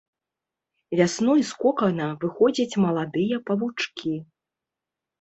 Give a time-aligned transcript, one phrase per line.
[0.99, 4.15] Вясной з кокана выходзяць маладыя павучкі.